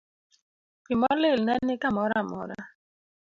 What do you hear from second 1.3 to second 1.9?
ne ni